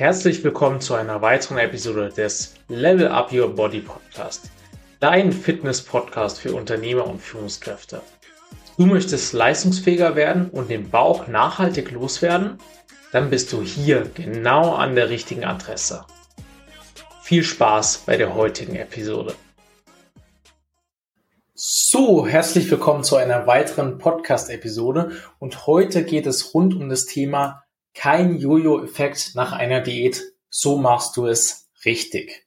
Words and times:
Herzlich 0.00 0.42
willkommen 0.42 0.80
zu 0.80 0.94
einer 0.94 1.20
weiteren 1.20 1.58
Episode 1.58 2.08
des 2.08 2.54
Level 2.68 3.08
Up 3.08 3.34
Your 3.34 3.54
Body 3.54 3.80
Podcast, 3.80 4.50
dein 4.98 5.30
Fitness-Podcast 5.30 6.40
für 6.40 6.54
Unternehmer 6.54 7.06
und 7.06 7.20
Führungskräfte. 7.20 8.00
Du 8.78 8.86
möchtest 8.86 9.34
leistungsfähiger 9.34 10.16
werden 10.16 10.48
und 10.48 10.70
den 10.70 10.88
Bauch 10.88 11.26
nachhaltig 11.26 11.90
loswerden? 11.90 12.56
Dann 13.12 13.28
bist 13.28 13.52
du 13.52 13.60
hier 13.60 14.10
genau 14.14 14.72
an 14.74 14.94
der 14.94 15.10
richtigen 15.10 15.44
Adresse. 15.44 16.06
Viel 17.20 17.44
Spaß 17.44 18.04
bei 18.06 18.16
der 18.16 18.34
heutigen 18.34 18.76
Episode. 18.76 19.34
So, 21.52 22.26
herzlich 22.26 22.70
willkommen 22.70 23.04
zu 23.04 23.16
einer 23.16 23.46
weiteren 23.46 23.98
Podcast-Episode 23.98 25.10
und 25.38 25.66
heute 25.66 26.04
geht 26.04 26.26
es 26.26 26.54
rund 26.54 26.74
um 26.74 26.88
das 26.88 27.04
Thema 27.04 27.64
kein 27.94 28.38
Jojo-Effekt 28.38 29.32
nach 29.34 29.52
einer 29.52 29.80
Diät. 29.80 30.22
So 30.48 30.78
machst 30.78 31.16
du 31.16 31.26
es 31.26 31.68
richtig. 31.84 32.46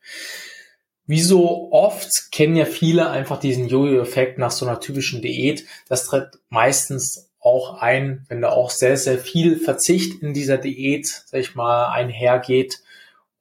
Wie 1.05 1.22
so 1.22 1.70
oft 1.72 2.31
kennen 2.31 2.55
ja 2.55 2.66
viele 2.66 3.09
einfach 3.09 3.40
diesen 3.40 3.68
Jojo-Effekt 3.68 4.38
nach 4.38 4.52
so 4.52 4.66
einer 4.66 4.80
typischen 4.80 5.21
Diät. 5.21 5.66
Das 5.90 6.05
tritt 6.05 6.40
meistens 6.49 7.30
auch 7.40 7.82
ein, 7.82 8.26
wenn 8.30 8.41
da 8.41 8.49
auch 8.49 8.70
sehr, 8.70 8.95
sehr 8.95 9.18
viel 9.18 9.58
Verzicht 9.58 10.21
in 10.21 10.34
dieser 10.34 10.58
Diät, 10.58 11.08
sag 11.08 11.41
ich 11.41 11.55
mal, 11.55 11.88
einhergeht 11.88 12.80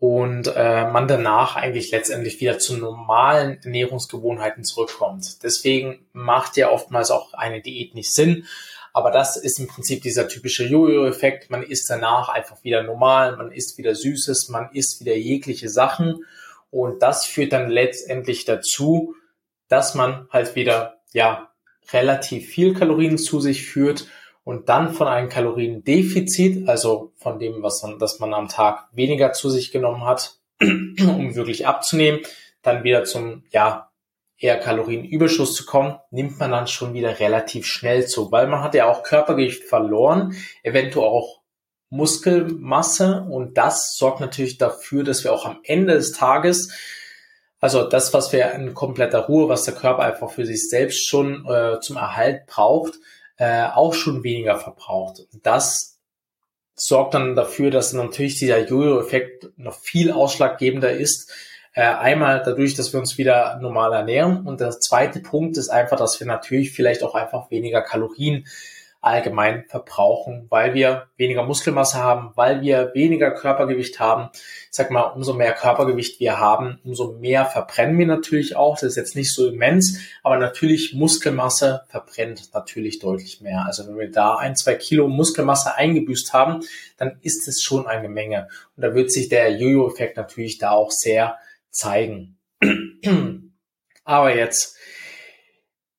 und 0.03 0.49
äh, 0.57 0.91
man 0.91 1.07
danach 1.07 1.55
eigentlich 1.55 1.93
letztendlich 1.93 2.41
wieder 2.41 2.59
zu 2.59 2.77
normalen 2.77 3.61
Ernährungsgewohnheiten 3.63 4.65
zurückkommt. 4.65 5.45
Deswegen 5.45 6.05
macht 6.13 6.57
ja 6.57 6.71
oftmals 6.71 7.13
auch 7.13 7.35
eine 7.35 7.61
Diät 7.61 7.95
nicht 7.95 8.13
Sinn. 8.13 8.47
Aber 8.93 9.11
das 9.11 9.37
ist 9.37 9.59
im 9.59 9.67
Prinzip 9.67 10.03
dieser 10.03 10.29
typische 10.29 10.65
Jojo-Effekt. 10.65 11.51
Man 11.51 11.63
isst 11.63 11.89
danach 11.89 12.29
einfach 12.29 12.63
wieder 12.63 12.83
normal, 12.83 13.37
man 13.37 13.51
isst 13.51 13.79
wieder 13.79 13.95
Süßes, 13.95 14.49
man 14.49 14.69
isst 14.73 15.01
wieder 15.01 15.17
jegliche 15.17 15.69
Sachen. 15.69 16.25
Und 16.71 17.03
das 17.03 17.25
führt 17.25 17.53
dann 17.53 17.71
letztendlich 17.71 18.45
dazu, 18.45 19.15
dass 19.69 19.95
man 19.95 20.27
halt 20.31 20.55
wieder, 20.55 21.01
ja, 21.13 21.51
relativ 21.93 22.49
viel 22.49 22.75
Kalorien 22.75 23.19
zu 23.19 23.41
sich 23.41 23.65
führt 23.67 24.07
und 24.45 24.69
dann 24.69 24.93
von 24.93 25.09
einem 25.09 25.29
Kaloriendefizit, 25.29 26.69
also 26.69 27.13
von 27.17 27.39
dem, 27.39 27.63
was 27.63 27.83
man, 27.83 27.99
dass 27.99 28.19
man 28.19 28.35
am 28.35 28.49
Tag 28.49 28.89
weniger 28.93 29.33
zu 29.33 29.51
sich 29.51 29.71
genommen 29.71 30.05
hat, 30.05 30.39
um 30.61 31.35
wirklich 31.35 31.67
abzunehmen, 31.67 32.21
dann 32.63 32.85
wieder 32.85 33.05
zum, 33.05 33.45
ja, 33.51 33.92
eher 34.43 34.59
Kalorienüberschuss 34.59 35.55
zu 35.55 35.65
kommen, 35.65 35.99
nimmt 36.11 36.39
man 36.41 36.51
dann 36.51 36.67
schon 36.67 36.95
wieder 36.95 37.21
relativ 37.21 37.65
schnell 37.67 38.07
zu, 38.07 38.33
weil 38.33 38.49
man 38.49 38.61
hat 38.61 38.75
ja 38.75 38.91
auch 38.91 39.05
Körpergewicht 39.05 39.65
verloren, 39.65 40.35
eventuell 40.65 41.07
auch 41.07 41.41
Muskelmasse 41.91 43.25
und 43.31 43.57
das 43.57 43.95
sorgt 43.97 44.21
natürlich 44.21 44.59
dafür, 44.59 45.05
dass 45.05 45.23
wir 45.23 45.33
auch 45.33 45.47
am 45.47 45.61
Ende 45.63 45.95
des 45.95 46.13
Tages, 46.13 46.73
also 47.61 47.89
das, 47.89 48.13
was 48.13 48.33
wir 48.33 48.51
in 48.53 48.75
kompletter 48.75 49.27
Ruhe, 49.27 49.49
was 49.49 49.65
der 49.65 49.75
Körper 49.75 50.03
einfach 50.03 50.31
für 50.31 50.45
sich 50.45 50.69
selbst 50.69 51.07
schon 51.07 51.47
äh, 51.47 51.79
zum 51.81 51.97
Erhalt 51.97 52.47
braucht, 52.47 52.95
äh, 53.37 53.67
auch 53.67 53.95
schon 53.95 54.25
weniger 54.25 54.59
verbraucht. 54.59 55.21
Das 55.43 56.01
sorgt 56.75 57.15
dann 57.15 57.37
dafür, 57.37 57.71
dass 57.71 57.93
natürlich 57.93 58.41
dieser 58.41 58.67
Jojo-Effekt 58.67 59.51
noch 59.57 59.75
viel 59.75 60.11
ausschlaggebender 60.11 60.93
ist, 60.93 61.31
äh, 61.75 61.83
einmal 61.83 62.43
dadurch, 62.45 62.75
dass 62.75 62.93
wir 62.93 63.01
uns 63.01 63.19
wieder 63.19 63.59
normal 63.61 63.93
ernähren. 63.93 64.47
Und 64.47 64.61
der 64.61 64.71
zweite 64.81 65.21
Punkt 65.21 65.57
ist 65.57 65.69
einfach, 65.69 65.97
dass 65.97 66.21
wir 66.21 66.27
natürlich 66.27 66.73
vielleicht 66.73 67.03
auch 67.03 67.15
einfach 67.15 67.51
weniger 67.51 67.83
Kalorien 67.83 68.47
allgemein 69.03 69.65
verbrauchen, 69.67 70.47
weil 70.49 70.75
wir 70.75 71.09
weniger 71.17 71.43
Muskelmasse 71.43 71.99
haben, 71.99 72.31
weil 72.37 72.63
wir 72.63 72.93
weniger 72.95 73.33
Körpergewicht 73.33 73.99
haben. 73.99 74.31
Ich 74.33 74.69
sag 74.71 74.93
mal, 74.93 75.03
umso 75.03 75.35
mehr 75.35 75.53
Körpergewicht 75.55 76.21
wir 76.21 76.39
haben, 76.39 76.79
umso 76.85 77.15
mehr 77.15 77.45
verbrennen 77.45 77.99
wir 77.99 78.07
natürlich 78.07 78.55
auch. 78.55 78.75
Das 78.75 78.85
ist 78.85 78.97
jetzt 78.97 79.17
nicht 79.17 79.35
so 79.35 79.49
immens, 79.49 79.99
aber 80.23 80.37
natürlich 80.37 80.95
Muskelmasse 80.95 81.83
verbrennt 81.89 82.55
natürlich 82.55 83.01
deutlich 83.01 83.41
mehr. 83.41 83.65
Also 83.67 83.89
wenn 83.89 83.99
wir 83.99 84.11
da 84.11 84.37
ein, 84.37 84.55
zwei 84.55 84.77
Kilo 84.77 85.09
Muskelmasse 85.09 85.75
eingebüßt 85.75 86.33
haben, 86.33 86.61
dann 86.97 87.19
ist 87.23 87.49
es 87.49 87.61
schon 87.61 87.89
eine 87.89 88.09
Menge. 88.09 88.47
Und 88.77 88.85
da 88.85 88.95
wird 88.95 89.11
sich 89.11 89.29
der 89.29 89.51
Jojo-Effekt 89.51 90.17
natürlich 90.17 90.59
da 90.59 90.71
auch 90.71 90.93
sehr 90.93 91.39
zeigen. 91.73 92.39
Aber 94.05 94.35
jetzt 94.35 94.77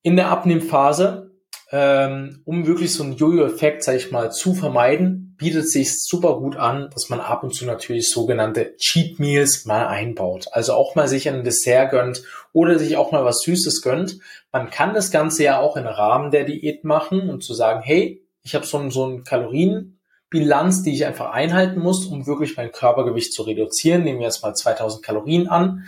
in 0.02 0.16
der 0.16 0.28
Abnehmphase, 0.28 1.32
ähm, 1.70 2.42
um 2.44 2.66
wirklich 2.66 2.92
so 2.92 3.02
einen 3.02 3.16
Jojo-Effekt, 3.16 3.82
sag 3.82 3.96
ich 3.96 4.10
mal, 4.10 4.30
zu 4.30 4.54
vermeiden, 4.54 5.34
bietet 5.36 5.68
sich 5.68 6.02
super 6.02 6.38
gut 6.38 6.56
an, 6.56 6.90
dass 6.92 7.08
man 7.08 7.20
ab 7.20 7.42
und 7.42 7.54
zu 7.54 7.64
natürlich 7.64 8.10
sogenannte 8.10 8.76
Cheat 8.76 9.18
Meals 9.18 9.64
mal 9.64 9.86
einbaut. 9.88 10.46
Also 10.52 10.74
auch 10.74 10.94
mal 10.94 11.08
sich 11.08 11.28
ein 11.28 11.42
Dessert 11.42 11.90
gönnt 11.90 12.22
oder 12.52 12.78
sich 12.78 12.96
auch 12.96 13.12
mal 13.12 13.24
was 13.24 13.40
Süßes 13.40 13.82
gönnt. 13.82 14.18
Man 14.52 14.70
kann 14.70 14.94
das 14.94 15.10
Ganze 15.10 15.42
ja 15.42 15.58
auch 15.58 15.76
im 15.76 15.86
Rahmen 15.86 16.30
der 16.30 16.44
Diät 16.44 16.84
machen 16.84 17.28
und 17.28 17.42
zu 17.42 17.54
sagen, 17.54 17.82
hey, 17.82 18.22
ich 18.42 18.54
habe 18.54 18.66
so, 18.66 18.90
so 18.90 19.04
einen 19.04 19.24
Kalorien 19.24 19.98
Bilanz, 20.30 20.82
die 20.82 20.92
ich 20.92 21.06
einfach 21.06 21.30
einhalten 21.30 21.80
muss, 21.80 22.06
um 22.06 22.26
wirklich 22.26 22.56
mein 22.56 22.72
Körpergewicht 22.72 23.32
zu 23.32 23.42
reduzieren. 23.42 24.02
Nehmen 24.02 24.18
wir 24.18 24.26
jetzt 24.26 24.42
mal 24.42 24.54
2000 24.54 25.04
Kalorien 25.04 25.48
an. 25.48 25.84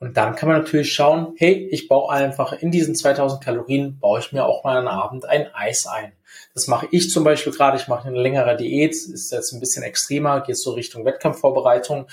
Und 0.00 0.16
dann 0.16 0.34
kann 0.34 0.48
man 0.48 0.58
natürlich 0.58 0.92
schauen, 0.92 1.34
hey, 1.36 1.68
ich 1.70 1.88
baue 1.88 2.10
einfach 2.10 2.52
in 2.52 2.70
diesen 2.70 2.94
2000 2.94 3.42
Kalorien, 3.42 3.98
baue 3.98 4.18
ich 4.18 4.32
mir 4.32 4.44
auch 4.44 4.64
mal 4.64 4.76
einen 4.76 4.88
Abend 4.88 5.24
ein 5.24 5.46
Eis 5.54 5.86
ein. 5.86 6.12
Das 6.52 6.66
mache 6.66 6.88
ich 6.90 7.10
zum 7.10 7.24
Beispiel 7.24 7.52
gerade. 7.52 7.76
Ich 7.76 7.88
mache 7.88 8.08
eine 8.08 8.20
längere 8.20 8.56
Diät, 8.56 8.92
ist 8.92 9.32
jetzt 9.32 9.52
ein 9.52 9.60
bisschen 9.60 9.82
extremer, 9.82 10.40
geht 10.40 10.58
so 10.58 10.72
Richtung 10.72 11.04
Wettkampfvorbereitung 11.04 12.06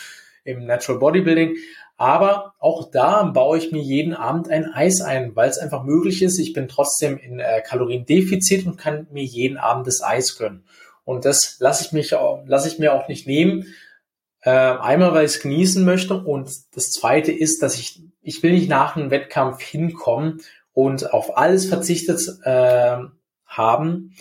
im 0.44 0.66
Natural 0.66 1.00
Bodybuilding. 1.00 1.56
Aber 1.98 2.56
auch 2.60 2.90
da 2.90 3.24
baue 3.24 3.58
ich 3.58 3.72
mir 3.72 3.82
jeden 3.82 4.14
Abend 4.14 4.50
ein 4.50 4.66
Eis 4.74 5.02
ein, 5.02 5.36
weil 5.36 5.50
es 5.50 5.60
einfach 5.60 5.84
möglich 5.84 6.24
ist. 6.24 6.40
Ich 6.40 6.54
bin 6.54 6.68
trotzdem 6.68 7.18
in 7.18 7.40
äh, 7.40 7.62
Kaloriendefizit 7.62 8.66
und 8.66 8.78
kann 8.78 9.08
mir 9.12 9.24
jeden 9.24 9.58
Abend 9.58 9.86
das 9.86 10.02
Eis 10.02 10.38
gönnen. 10.38 10.64
Und 11.12 11.26
das 11.26 11.58
lasse 11.60 11.84
ich 11.84 11.92
mich, 11.92 12.16
lasse 12.46 12.70
ich 12.70 12.80
mir 12.80 12.94
auch 12.94 13.10
nicht 13.10 13.28
nehmen. 13.28 13.66
Äh, 14.40 14.50
einmal, 14.50 15.14
weil 15.14 15.26
ich 15.26 15.34
es 15.34 15.42
genießen 15.42 15.84
möchte. 15.84 16.16
Und 16.16 16.50
das 16.74 16.92
zweite 16.92 17.34
ist, 17.34 17.62
dass 17.62 17.78
ich, 17.78 18.02
ich 18.22 18.42
will 18.42 18.54
nicht 18.54 18.70
nach 18.70 18.96
einem 18.96 19.12
Wettkampf 19.12 19.62
hinkommen 19.62 20.42
und 20.72 21.14
auf 21.14 21.38
alles 21.38 21.66
verzichtet 21.66 22.22
äh, 22.44 22.98
haben 23.46 24.16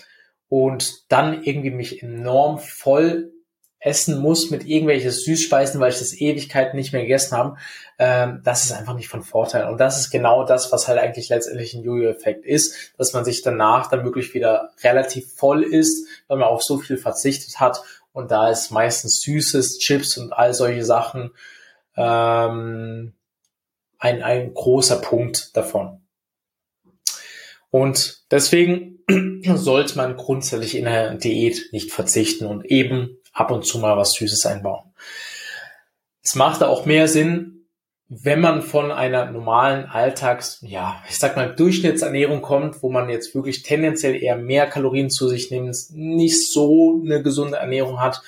und 0.48 1.12
dann 1.12 1.44
irgendwie 1.44 1.70
mich 1.70 2.02
enorm 2.02 2.58
voll 2.58 3.32
essen 3.80 4.18
muss 4.18 4.50
mit 4.50 4.66
irgendwelchen 4.66 5.10
Süßspeisen, 5.10 5.80
weil 5.80 5.90
ich 5.90 5.98
das 5.98 6.12
Ewigkeiten 6.12 6.76
nicht 6.76 6.92
mehr 6.92 7.02
gegessen 7.02 7.36
habe, 7.36 7.56
ähm, 7.98 8.42
das 8.44 8.64
ist 8.64 8.72
einfach 8.72 8.94
nicht 8.94 9.08
von 9.08 9.22
Vorteil. 9.22 9.68
Und 9.68 9.78
das 9.78 9.98
ist 9.98 10.10
genau 10.10 10.44
das, 10.44 10.70
was 10.70 10.86
halt 10.86 10.98
eigentlich 10.98 11.30
letztendlich 11.30 11.74
ein 11.74 11.82
Jojo-Effekt 11.82 12.44
ist, 12.44 12.92
dass 12.98 13.14
man 13.14 13.24
sich 13.24 13.42
danach 13.42 13.88
dann 13.88 14.04
wirklich 14.04 14.34
wieder 14.34 14.70
relativ 14.82 15.32
voll 15.34 15.62
ist, 15.62 16.06
weil 16.28 16.38
man 16.38 16.48
auf 16.48 16.62
so 16.62 16.78
viel 16.78 16.98
verzichtet 16.98 17.58
hat. 17.58 17.82
Und 18.12 18.30
da 18.30 18.50
ist 18.50 18.70
meistens 18.70 19.22
Süßes, 19.22 19.78
Chips 19.78 20.18
und 20.18 20.32
all 20.32 20.52
solche 20.52 20.84
Sachen 20.84 21.30
ähm, 21.96 23.14
ein, 23.98 24.22
ein 24.22 24.52
großer 24.52 24.96
Punkt 24.96 25.56
davon. 25.56 26.00
Und 27.70 28.24
deswegen 28.30 28.98
sollte 29.54 29.96
man 29.96 30.16
grundsätzlich 30.16 30.76
in 30.76 30.86
einer 30.86 31.14
Diät 31.14 31.68
nicht 31.72 31.92
verzichten 31.92 32.46
und 32.46 32.64
eben 32.66 33.18
ab 33.32 33.50
und 33.50 33.64
zu 33.64 33.78
mal 33.78 33.96
was 33.96 34.12
Süßes 34.12 34.46
einbauen. 34.46 34.92
Es 36.22 36.34
macht 36.34 36.62
auch 36.62 36.86
mehr 36.86 37.08
Sinn, 37.08 37.60
wenn 38.08 38.40
man 38.40 38.62
von 38.62 38.90
einer 38.90 39.30
normalen 39.30 39.86
Alltags, 39.86 40.58
ja, 40.62 41.00
ich 41.08 41.16
sag 41.16 41.36
mal, 41.36 41.54
Durchschnittsernährung 41.54 42.42
kommt, 42.42 42.82
wo 42.82 42.90
man 42.90 43.08
jetzt 43.08 43.36
wirklich 43.36 43.62
tendenziell 43.62 44.20
eher 44.20 44.36
mehr 44.36 44.66
Kalorien 44.66 45.10
zu 45.10 45.28
sich 45.28 45.52
nimmt, 45.52 45.76
nicht 45.90 46.50
so 46.52 47.00
eine 47.04 47.22
gesunde 47.22 47.58
Ernährung 47.58 48.00
hat, 48.00 48.20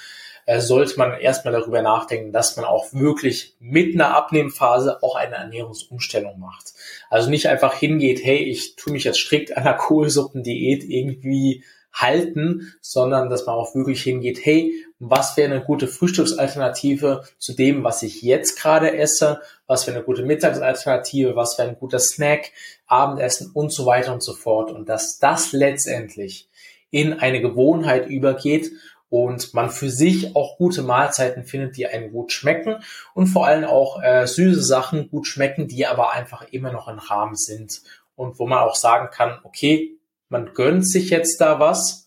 äh, 0.47 0.61
sollte 0.61 0.99
man 0.99 1.19
erstmal 1.19 1.53
darüber 1.53 1.83
nachdenken, 1.83 2.33
dass 2.33 2.57
man 2.57 2.65
auch 2.65 2.93
wirklich 2.93 3.57
mit 3.59 3.95
einer 3.95 4.15
Abnehmphase 4.15 5.03
auch 5.03 5.17
eine 5.17 5.35
Ernährungsumstellung 5.35 6.39
macht. 6.39 6.75
Also 7.11 7.29
nicht 7.29 7.49
einfach 7.49 7.75
hingeht, 7.75 8.25
hey, 8.25 8.39
ich 8.39 8.77
tue 8.77 8.93
mich 8.93 9.03
jetzt 9.03 9.19
strikt 9.19 9.57
an 9.57 9.65
einer 9.65 9.75
Kohlsuppendiät 9.75 10.85
irgendwie 10.85 11.65
halten, 11.93 12.73
sondern 12.81 13.31
dass 13.31 13.47
man 13.47 13.57
auch 13.57 13.75
wirklich 13.75 14.03
hingeht, 14.03 14.41
hey, 14.45 14.73
was 15.11 15.37
wäre 15.37 15.53
eine 15.53 15.65
gute 15.65 15.89
Frühstücksalternative 15.89 17.25
zu 17.39 17.55
dem, 17.55 17.83
was 17.83 18.05
ich 18.05 18.23
jetzt 18.23 18.61
gerade 18.61 18.97
esse, 18.97 19.41
was 19.67 19.87
wäre 19.87 19.97
eine 19.97 20.05
gute 20.05 20.23
Mittagsalternative, 20.23 21.35
was 21.35 21.59
wäre 21.59 21.69
ein 21.69 21.79
guter 21.79 21.99
Snack, 21.99 22.53
Abendessen 22.87 23.51
und 23.53 23.73
so 23.73 23.85
weiter 23.85 24.13
und 24.13 24.23
so 24.23 24.33
fort. 24.33 24.71
Und 24.71 24.89
dass 24.89 25.19
das 25.19 25.53
letztendlich 25.53 26.49
in 26.91 27.15
eine 27.15 27.41
Gewohnheit 27.41 28.07
übergeht 28.07 28.71
und 29.09 29.53
man 29.55 29.71
für 29.71 29.91
sich 29.91 30.37
auch 30.37 30.57
gute 30.57 30.83
Mahlzeiten 30.83 31.43
findet, 31.43 31.77
die 31.77 31.89
einem 31.89 32.13
gut 32.13 32.31
schmecken 32.31 32.77
und 33.13 33.27
vor 33.27 33.47
allem 33.47 33.65
auch 33.65 34.01
äh, 34.01 34.27
süße 34.27 34.63
Sachen 34.63 35.11
gut 35.11 35.27
schmecken, 35.27 35.67
die 35.67 35.85
aber 35.85 36.13
einfach 36.13 36.47
immer 36.53 36.71
noch 36.71 36.87
im 36.87 36.99
Rahmen 36.99 37.35
sind 37.35 37.83
und 38.15 38.39
wo 38.39 38.47
man 38.47 38.61
auch 38.61 38.77
sagen 38.77 39.09
kann, 39.13 39.41
okay, 39.43 39.99
man 40.29 40.55
gönnt 40.55 40.89
sich 40.89 41.11
jetzt 41.11 41.41
da 41.41 41.59
was, 41.59 42.07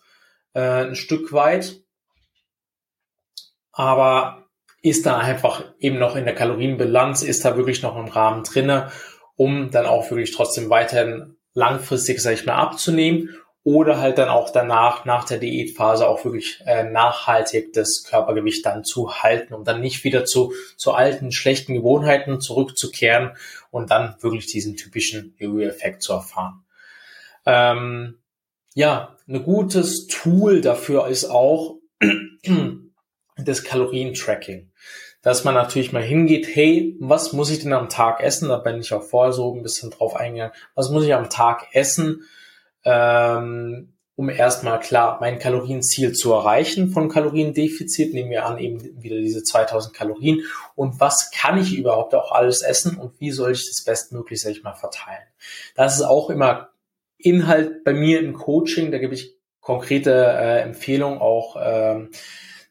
äh, 0.54 0.86
ein 0.86 0.96
Stück 0.96 1.34
weit, 1.34 1.85
aber 3.76 4.48
ist 4.82 5.06
da 5.06 5.18
einfach 5.18 5.66
eben 5.80 6.00
noch 6.00 6.16
in 6.16 6.26
der 6.26 6.34
Kalorienbilanz, 6.34 7.22
ist 7.24 7.44
da 7.44 7.58
wirklich 7.58 7.82
noch 7.82 7.98
im 7.98 8.08
Rahmen 8.08 8.44
drinne, 8.44 8.92
um 9.36 9.70
dann 9.70 9.86
auch 9.86 10.10
wirklich 10.10 10.32
trotzdem 10.32 10.70
weiterhin 10.70 11.36
langfristig, 11.54 12.22
sag 12.22 12.34
ich 12.34 12.46
mal, 12.46 12.56
abzunehmen 12.56 13.36
oder 13.64 14.00
halt 14.00 14.18
dann 14.18 14.30
auch 14.30 14.52
danach, 14.52 15.06
nach 15.06 15.26
der 15.26 15.40
Diätphase 15.40 16.08
auch 16.08 16.24
wirklich 16.24 16.62
äh, 16.66 16.84
nachhaltig 16.84 17.74
das 17.74 18.06
Körpergewicht 18.08 18.66
dann 18.66 18.84
zu 18.84 19.24
halten, 19.24 19.54
um 19.54 19.64
dann 19.66 19.82
nicht 19.82 20.04
wieder 20.04 20.24
zu, 20.24 20.54
zu 20.78 20.94
alten, 20.94 21.32
schlechten 21.32 21.74
Gewohnheiten 21.74 22.40
zurückzukehren 22.40 23.36
und 23.72 23.92
dann 23.92 24.16
wirklich 24.22 24.46
diesen 24.46 24.78
typischen 24.78 25.36
Jojo-Effekt 25.40 26.04
zu 26.04 26.14
erfahren. 26.14 26.64
Ähm, 27.46 28.20
ja, 28.76 29.18
ein 29.28 29.44
gutes 29.44 30.08
Tool 30.08 30.62
dafür 30.62 31.08
ist 31.08 31.26
auch 31.26 31.78
das 33.48 33.64
Kalorientracking. 33.64 34.72
Dass 35.22 35.44
man 35.44 35.56
natürlich 35.56 35.92
mal 35.92 36.04
hingeht, 36.04 36.48
hey, 36.54 36.96
was 37.00 37.34
muss 37.34 37.50
ich 37.50 37.60
denn 37.60 37.74
am 37.74 37.90
Tag 37.90 38.22
essen? 38.22 38.50
Da 38.50 38.58
bin 38.58 38.80
ich 38.80 38.94
auch 38.94 39.04
vorher 39.04 39.34
so 39.34 39.56
ein 39.56 39.64
bisschen 39.64 39.90
drauf 39.90 40.16
eingegangen. 40.16 40.54
Was 40.76 40.90
muss 40.90 41.04
ich 41.04 41.14
am 41.14 41.30
Tag 41.30 41.68
essen? 41.74 42.26
ähm, 42.86 43.92
um 44.18 44.30
erstmal 44.30 44.80
klar 44.80 45.18
mein 45.20 45.40
Kalorienziel 45.40 46.14
zu 46.14 46.32
erreichen 46.32 46.90
von 46.90 47.10
Kaloriendefizit, 47.10 48.14
nehmen 48.14 48.30
wir 48.30 48.46
an 48.46 48.60
eben 48.60 49.04
wieder 49.04 49.18
diese 49.18 49.44
2000 49.44 49.94
Kalorien 49.94 50.44
und 50.76 51.02
was 51.02 51.32
kann 51.32 51.60
ich 51.60 51.76
überhaupt 51.76 52.16
auch 52.16 52.32
alles 52.32 52.62
essen 52.62 52.98
und 52.98 53.20
wie 53.20 53.32
soll 53.32 53.52
ich 53.52 53.68
das 53.68 53.84
bestmöglich, 53.84 54.40
sag 54.40 54.52
ich 54.52 54.64
mal, 54.64 54.74
verteilen. 54.74 55.28
Das 55.76 55.96
ist 55.96 56.04
auch 56.04 56.30
immer 56.30 56.70
Inhalt 57.18 57.84
bei 57.84 57.94
mir 57.94 58.20
im 58.20 58.34
Coaching, 58.34 58.92
da 58.92 59.00
gebe 59.00 59.16
ich 59.16 59.36
konkrete 59.60 60.12
äh, 60.14 60.62
Empfehlungen 60.62 61.20
auch 61.20 61.58
ähm, 61.60 62.12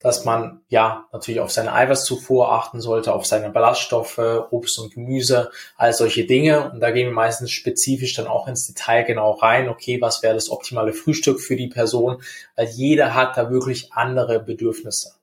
dass 0.05 0.27
man 0.27 0.61
ja 0.69 1.07
natürlich 1.15 1.41
auf 1.41 1.51
seine 1.51 1.73
Eiweißzufuhr 1.73 2.53
achten 2.53 2.79
sollte, 2.79 3.15
auf 3.15 3.25
seine 3.25 3.49
Ballaststoffe, 3.49 4.19
Obst 4.51 4.79
und 4.79 4.93
Gemüse, 4.93 5.51
all 5.79 5.95
solche 5.95 6.27
Dinge. 6.27 6.71
Und 6.71 6.81
da 6.81 6.91
gehen 6.91 7.07
wir 7.07 7.15
meistens 7.15 7.53
spezifisch 7.53 8.13
dann 8.13 8.27
auch 8.27 8.47
ins 8.47 8.67
Detail 8.67 9.05
genau 9.05 9.31
rein. 9.31 9.67
Okay, 9.71 10.03
was 10.03 10.23
wäre 10.23 10.35
das 10.35 10.51
optimale 10.51 10.93
Frühstück 10.93 11.41
für 11.41 11.57
die 11.57 11.69
Person? 11.69 12.21
Weil 12.55 12.67
jeder 12.67 13.15
hat 13.15 13.39
da 13.39 13.51
wirklich 13.51 13.95
andere 13.95 14.41
Bedürfnisse. 14.41 15.15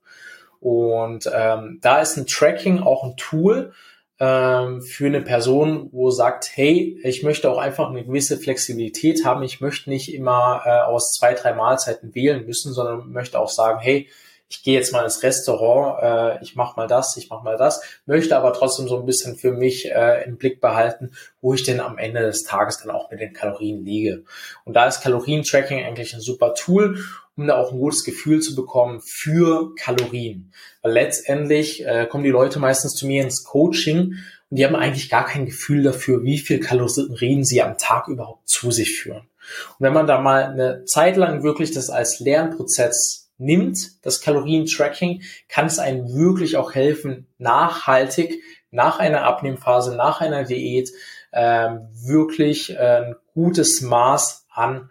Und 0.59 1.29
ähm, 1.31 1.77
da 1.83 2.01
ist 2.01 2.17
ein 2.17 2.25
Tracking 2.25 2.79
auch 2.79 3.03
ein 3.03 3.15
Tool 3.17 3.73
ähm, 4.19 4.81
für 4.81 5.05
eine 5.05 5.21
Person, 5.21 5.89
wo 5.91 6.09
sagt, 6.09 6.49
hey, 6.55 6.99
ich 7.03 7.21
möchte 7.21 7.51
auch 7.51 7.59
einfach 7.59 7.91
eine 7.91 8.03
gewisse 8.03 8.35
Flexibilität 8.35 9.25
haben. 9.25 9.43
Ich 9.43 9.61
möchte 9.61 9.91
nicht 9.91 10.11
immer 10.11 10.63
äh, 10.65 10.79
aus 10.79 11.11
zwei, 11.11 11.35
drei 11.35 11.53
Mahlzeiten 11.53 12.15
wählen 12.15 12.47
müssen, 12.47 12.73
sondern 12.73 13.11
möchte 13.11 13.39
auch 13.39 13.49
sagen, 13.49 13.79
hey, 13.79 14.09
ich 14.51 14.63
gehe 14.63 14.73
jetzt 14.73 14.91
mal 14.91 15.05
ins 15.05 15.23
Restaurant, 15.23 16.03
äh, 16.03 16.43
ich 16.43 16.55
mache 16.55 16.75
mal 16.75 16.87
das, 16.87 17.15
ich 17.15 17.29
mache 17.29 17.43
mal 17.43 17.55
das, 17.55 17.81
möchte 18.05 18.37
aber 18.37 18.51
trotzdem 18.51 18.89
so 18.89 18.99
ein 18.99 19.05
bisschen 19.05 19.37
für 19.37 19.53
mich 19.53 19.89
äh, 19.89 20.25
im 20.25 20.37
Blick 20.37 20.59
behalten, 20.59 21.11
wo 21.39 21.53
ich 21.53 21.63
denn 21.63 21.79
am 21.79 21.97
Ende 21.97 22.21
des 22.21 22.43
Tages 22.43 22.79
dann 22.79 22.91
auch 22.91 23.09
mit 23.09 23.21
den 23.21 23.31
Kalorien 23.31 23.85
liege. 23.85 24.25
Und 24.65 24.73
da 24.73 24.87
ist 24.87 25.01
Kalorientracking 25.01 25.83
eigentlich 25.83 26.13
ein 26.13 26.19
super 26.19 26.53
Tool, 26.53 26.99
um 27.37 27.47
da 27.47 27.55
auch 27.55 27.71
ein 27.71 27.79
gutes 27.79 28.03
Gefühl 28.03 28.41
zu 28.41 28.53
bekommen 28.53 29.01
für 29.01 29.73
Kalorien. 29.75 30.51
Weil 30.81 30.91
letztendlich 30.91 31.85
äh, 31.85 32.05
kommen 32.05 32.25
die 32.25 32.29
Leute 32.29 32.59
meistens 32.59 32.93
zu 32.93 33.07
mir 33.07 33.23
ins 33.23 33.45
Coaching 33.45 34.15
und 34.49 34.57
die 34.57 34.65
haben 34.65 34.75
eigentlich 34.75 35.09
gar 35.09 35.25
kein 35.25 35.45
Gefühl 35.45 35.81
dafür, 35.81 36.23
wie 36.23 36.39
viel 36.39 36.59
Kalorien 36.59 37.45
sie 37.45 37.61
am 37.61 37.77
Tag 37.77 38.09
überhaupt 38.09 38.49
zu 38.49 38.69
sich 38.69 38.99
führen. 38.99 39.21
Und 39.21 39.79
wenn 39.79 39.93
man 39.93 40.07
da 40.07 40.19
mal 40.19 40.43
eine 40.43 40.83
Zeit 40.83 41.15
lang 41.15 41.41
wirklich 41.41 41.71
das 41.71 41.89
als 41.89 42.19
Lernprozess 42.19 43.30
nimmt, 43.41 44.05
das 44.05 44.21
Kalorientracking, 44.21 45.23
kann 45.49 45.65
es 45.65 45.79
einem 45.79 46.13
wirklich 46.13 46.57
auch 46.57 46.73
helfen, 46.73 47.27
nachhaltig 47.37 48.41
nach 48.69 48.99
einer 48.99 49.23
Abnehmphase, 49.23 49.95
nach 49.95 50.21
einer 50.21 50.43
Diät 50.43 50.91
ähm, 51.33 51.87
wirklich 51.93 52.71
äh, 52.71 53.05
ein 53.05 53.15
gutes 53.33 53.81
Maß 53.81 54.45
an, 54.49 54.89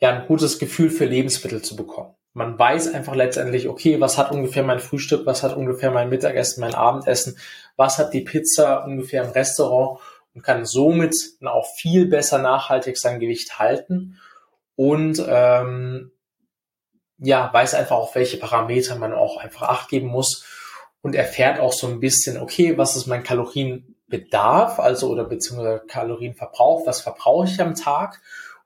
ja, 0.00 0.10
ein 0.10 0.26
gutes 0.26 0.58
Gefühl 0.58 0.90
für 0.90 1.04
Lebensmittel 1.04 1.62
zu 1.62 1.76
bekommen. 1.76 2.14
Man 2.32 2.58
weiß 2.58 2.94
einfach 2.94 3.16
letztendlich, 3.16 3.68
okay, 3.68 4.00
was 4.00 4.16
hat 4.16 4.30
ungefähr 4.30 4.62
mein 4.62 4.78
Frühstück, 4.78 5.26
was 5.26 5.42
hat 5.42 5.56
ungefähr 5.56 5.90
mein 5.90 6.08
Mittagessen, 6.08 6.60
mein 6.60 6.74
Abendessen, 6.74 7.36
was 7.76 7.98
hat 7.98 8.12
die 8.12 8.20
Pizza 8.20 8.84
ungefähr 8.84 9.24
im 9.24 9.30
Restaurant 9.30 9.98
und 10.34 10.42
kann 10.42 10.64
somit 10.64 11.16
auch 11.44 11.66
viel 11.74 12.06
besser 12.06 12.38
nachhaltig 12.38 12.96
sein 12.96 13.18
Gewicht 13.18 13.58
halten 13.58 14.20
und 14.76 15.20
ähm, 15.26 16.12
ja, 17.18 17.52
weiß 17.52 17.74
einfach 17.74 17.96
auch, 17.96 18.14
welche 18.14 18.38
Parameter 18.38 18.96
man 18.96 19.12
auch 19.12 19.36
einfach 19.36 19.62
acht 19.62 19.88
geben 19.88 20.08
muss. 20.08 20.44
Und 21.00 21.14
erfährt 21.14 21.60
auch 21.60 21.72
so 21.72 21.86
ein 21.86 22.00
bisschen, 22.00 22.40
okay, 22.40 22.76
was 22.76 22.96
ist 22.96 23.06
mein 23.06 23.22
Kalorienbedarf, 23.22 24.80
also 24.80 25.08
oder 25.08 25.24
beziehungsweise 25.24 25.84
Kalorienverbrauch, 25.86 26.86
was 26.86 27.00
verbrauche 27.00 27.46
ich 27.46 27.60
am 27.60 27.76
Tag? 27.76 28.20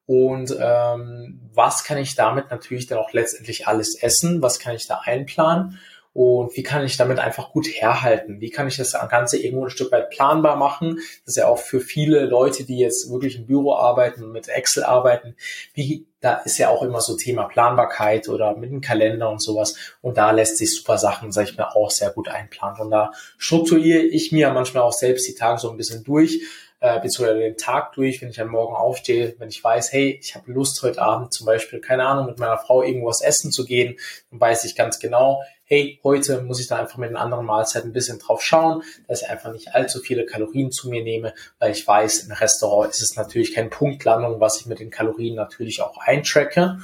Und 0.06 0.56
ähm, 0.58 1.50
was 1.52 1.84
kann 1.84 1.98
ich 1.98 2.14
damit 2.14 2.50
natürlich 2.50 2.86
dann 2.86 2.98
auch 2.98 3.12
letztendlich 3.12 3.68
alles 3.68 4.00
essen, 4.02 4.42
was 4.42 4.58
kann 4.58 4.74
ich 4.74 4.86
da 4.86 5.00
einplanen 5.04 5.78
und 6.14 6.54
wie 6.56 6.62
kann 6.62 6.84
ich 6.84 6.98
damit 6.98 7.18
einfach 7.18 7.52
gut 7.52 7.66
herhalten? 7.66 8.40
Wie 8.40 8.50
kann 8.50 8.68
ich 8.68 8.76
das 8.76 8.92
Ganze 9.08 9.38
irgendwo 9.38 9.64
ein 9.64 9.70
Stück 9.70 9.90
weit 9.92 10.10
planbar 10.10 10.56
machen? 10.56 10.96
Das 11.24 11.28
ist 11.28 11.36
ja 11.36 11.48
auch 11.48 11.58
für 11.58 11.80
viele 11.80 12.26
Leute, 12.26 12.64
die 12.64 12.78
jetzt 12.78 13.10
wirklich 13.10 13.36
im 13.36 13.46
Büro 13.46 13.74
arbeiten, 13.74 14.30
mit 14.30 14.48
Excel 14.48 14.84
arbeiten, 14.84 15.36
wie, 15.72 16.06
da 16.20 16.34
ist 16.34 16.58
ja 16.58 16.68
auch 16.68 16.82
immer 16.82 17.00
so 17.00 17.16
Thema 17.16 17.44
Planbarkeit 17.44 18.28
oder 18.28 18.54
mit 18.56 18.70
dem 18.70 18.82
Kalender 18.82 19.30
und 19.30 19.40
sowas. 19.40 19.74
Und 20.02 20.18
da 20.18 20.30
lässt 20.32 20.58
sich 20.58 20.74
super 20.76 20.98
Sachen, 20.98 21.32
sag 21.32 21.48
ich 21.48 21.56
mal, 21.56 21.70
auch 21.72 21.90
sehr 21.90 22.10
gut 22.10 22.28
einplanen. 22.28 22.80
Und 22.80 22.90
da 22.90 23.12
strukturiere 23.38 24.02
ich 24.02 24.32
mir 24.32 24.50
manchmal 24.50 24.82
auch 24.82 24.92
selbst 24.92 25.26
die 25.26 25.34
Tage 25.34 25.58
so 25.58 25.70
ein 25.70 25.78
bisschen 25.78 26.04
durch, 26.04 26.42
äh, 26.82 26.98
beziehungsweise 26.98 27.38
den 27.38 27.56
Tag 27.56 27.92
durch, 27.92 28.20
wenn 28.20 28.30
ich 28.30 28.40
am 28.40 28.48
Morgen 28.48 28.74
aufstehe, 28.74 29.36
wenn 29.38 29.48
ich 29.48 29.62
weiß, 29.62 29.92
hey, 29.92 30.18
ich 30.20 30.34
habe 30.34 30.50
Lust 30.50 30.82
heute 30.82 31.00
Abend 31.00 31.32
zum 31.32 31.46
Beispiel, 31.46 31.80
keine 31.80 32.04
Ahnung, 32.04 32.26
mit 32.26 32.40
meiner 32.40 32.58
Frau 32.58 32.82
irgendwas 32.82 33.22
essen 33.22 33.52
zu 33.52 33.64
gehen, 33.64 34.00
dann 34.32 34.40
weiß 34.40 34.64
ich 34.64 34.74
ganz 34.74 34.98
genau, 34.98 35.44
hey, 35.62 36.00
heute 36.02 36.42
muss 36.42 36.58
ich 36.58 36.66
da 36.66 36.78
einfach 36.78 36.98
mit 36.98 37.08
den 37.08 37.16
anderen 37.16 37.46
Mahlzeiten 37.46 37.90
ein 37.90 37.92
bisschen 37.92 38.18
drauf 38.18 38.42
schauen, 38.42 38.82
dass 39.06 39.22
ich 39.22 39.30
einfach 39.30 39.52
nicht 39.52 39.76
allzu 39.76 40.00
viele 40.00 40.26
Kalorien 40.26 40.72
zu 40.72 40.90
mir 40.90 41.04
nehme, 41.04 41.34
weil 41.60 41.70
ich 41.70 41.86
weiß, 41.86 42.24
im 42.24 42.32
Restaurant 42.32 42.90
ist 42.90 43.00
es 43.00 43.14
natürlich 43.14 43.54
keine 43.54 43.68
Punktlandung, 43.68 44.40
was 44.40 44.60
ich 44.60 44.66
mit 44.66 44.80
den 44.80 44.90
Kalorien 44.90 45.36
natürlich 45.36 45.82
auch 45.82 45.98
eintracke, 45.98 46.80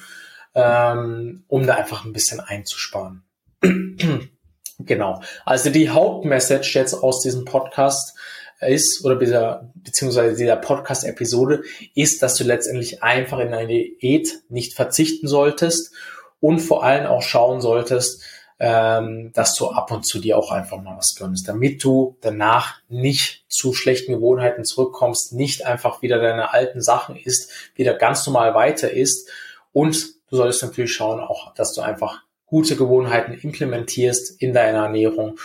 ähm, 0.55 1.43
um 1.49 1.67
da 1.67 1.75
einfach 1.75 2.05
ein 2.05 2.13
bisschen 2.13 2.39
einzusparen. 2.39 3.25
genau. 4.79 5.23
Also 5.45 5.71
die 5.71 5.91
Hauptmessage 5.91 6.79
jetzt 6.79 6.95
aus 6.95 7.21
diesem 7.21 7.45
Podcast 7.45 8.17
ist, 8.61 9.05
oder 9.05 9.17
dieser, 9.17 9.71
beziehungsweise 9.75 10.37
dieser 10.37 10.57
Podcast-Episode, 10.57 11.63
ist, 11.95 12.23
dass 12.23 12.35
du 12.37 12.45
letztendlich 12.45 13.03
einfach 13.03 13.39
in 13.39 13.55
eine 13.55 13.69
Diät 13.69 14.43
nicht 14.49 14.75
verzichten 14.75 15.29
solltest 15.29 15.93
und 16.41 16.61
vor 16.61 16.85
allem 16.85 17.07
auch 17.07 17.23
schauen 17.23 17.61
solltest, 17.61 18.23
ähm, 18.61 19.31
dass 19.35 19.55
du 19.55 19.69
ab 19.69 19.93
und 19.93 20.05
zu 20.05 20.19
dir 20.19 20.37
auch 20.37 20.51
einfach 20.51 20.83
mal 20.83 20.97
was 20.97 21.15
gönnst, 21.17 21.47
damit 21.47 21.85
du 21.85 22.17
danach 22.21 22.81
nicht 22.89 23.45
zu 23.49 23.73
schlechten 23.73 24.13
Gewohnheiten 24.13 24.65
zurückkommst, 24.65 25.33
nicht 25.33 25.65
einfach 25.65 26.03
wieder 26.03 26.19
deine 26.19 26.53
alten 26.53 26.81
Sachen 26.81 27.17
isst, 27.17 27.53
wieder 27.77 27.95
ganz 27.95 28.27
normal 28.27 28.55
weiter 28.55 28.91
isst. 28.91 29.31
Und 29.73 30.15
du 30.31 30.37
solltest 30.37 30.63
natürlich 30.63 30.93
schauen 30.93 31.21
auch, 31.21 31.55
dass 31.55 31.73
du 31.73 31.83
einfach 31.83 32.23
gute 32.47 32.77
Gewohnheiten 32.77 33.33
implementierst 33.33 34.43
in 34.43 34.53
deiner 34.53 34.85
Ernährung, 34.85 35.39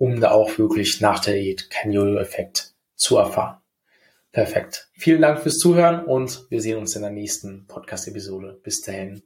um 0.00 0.18
da 0.18 0.30
auch 0.30 0.56
wirklich 0.56 1.02
nach 1.02 1.20
der 1.20 1.34
Diät 1.34 1.68
keinen 1.68 1.92
Jojo-Effekt 1.92 2.72
zu 2.96 3.18
erfahren. 3.18 3.58
Perfekt. 4.32 4.88
Vielen 4.94 5.20
Dank 5.20 5.40
fürs 5.40 5.58
Zuhören 5.58 6.06
und 6.06 6.46
wir 6.48 6.62
sehen 6.62 6.78
uns 6.78 6.96
in 6.96 7.02
der 7.02 7.10
nächsten 7.10 7.66
Podcast-Episode. 7.66 8.58
Bis 8.62 8.80
dahin. 8.80 9.22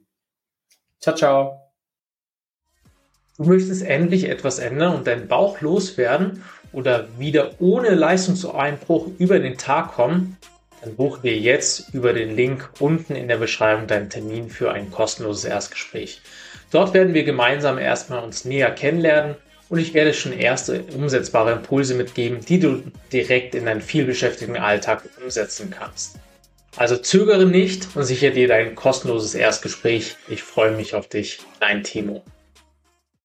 Ciao, 0.99 1.15
ciao. 1.15 1.61
Du 3.37 3.45
möchtest 3.45 3.83
endlich 3.83 4.27
etwas 4.27 4.59
ändern 4.59 4.95
und 4.95 5.07
deinen 5.07 5.29
Bauch 5.29 5.61
loswerden 5.61 6.43
oder 6.73 7.07
wieder 7.17 7.51
ohne 7.61 7.91
Leistungseinbruch 7.91 9.07
über 9.17 9.39
den 9.39 9.57
Tag 9.57 9.93
kommen, 9.93 10.35
dann 10.81 10.97
buche 10.97 11.21
dir 11.21 11.37
jetzt 11.37 11.93
über 11.93 12.11
den 12.11 12.35
Link 12.35 12.69
unten 12.79 13.15
in 13.15 13.29
der 13.29 13.37
Beschreibung 13.37 13.87
deinen 13.87 14.09
Termin 14.09 14.49
für 14.49 14.73
ein 14.73 14.91
kostenloses 14.91 15.45
Erstgespräch. 15.45 16.21
Dort 16.69 16.93
werden 16.93 17.13
wir 17.13 17.23
gemeinsam 17.23 17.77
erstmal 17.77 18.23
uns 18.25 18.43
näher 18.43 18.71
kennenlernen 18.71 19.37
und 19.69 19.79
ich 19.79 19.93
werde 19.93 20.13
schon 20.13 20.33
erste 20.33 20.83
umsetzbare 20.95 21.53
Impulse 21.53 21.95
mitgeben, 21.95 22.39
die 22.45 22.59
du 22.59 22.83
direkt 23.11 23.55
in 23.55 23.65
deinen 23.65 23.81
vielbeschäftigten 23.81 24.57
Alltag 24.57 25.03
umsetzen 25.23 25.71
kannst. 25.71 26.19
Also 26.77 26.97
zögere 26.97 27.45
nicht 27.45 27.87
und 27.95 28.03
sichere 28.03 28.31
dir 28.31 28.47
dein 28.47 28.75
kostenloses 28.75 29.33
Erstgespräch. 29.33 30.17
Ich 30.27 30.43
freue 30.43 30.71
mich 30.71 30.93
auf 30.93 31.07
dich, 31.07 31.39
dein 31.59 31.83
Timo. 31.83 32.23